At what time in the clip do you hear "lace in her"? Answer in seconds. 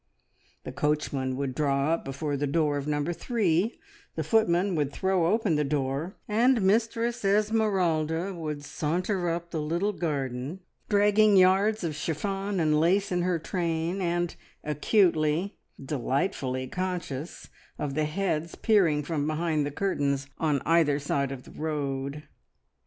12.79-13.37